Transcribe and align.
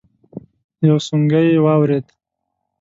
يو 0.87 0.97
سونګی 1.07 1.43
يې 1.53 1.57
واورېد. 1.65 2.05